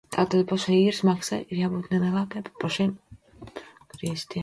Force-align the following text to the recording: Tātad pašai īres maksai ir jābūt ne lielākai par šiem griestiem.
Tātad 0.13 0.45
pašai 0.51 0.77
īres 0.77 1.01
maksai 1.09 1.39
ir 1.43 1.61
jābūt 1.61 1.93
ne 1.93 2.01
lielākai 2.07 2.45
par 2.51 2.77
šiem 2.79 2.99
griestiem. 3.49 4.39